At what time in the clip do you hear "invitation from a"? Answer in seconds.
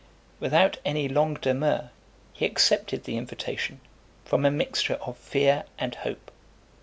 3.17-4.49